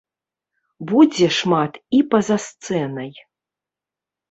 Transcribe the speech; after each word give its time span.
Будзе 0.91 1.27
шмат 1.39 1.77
і 1.99 2.01
па-за 2.15 2.37
сцэнай. 2.49 3.09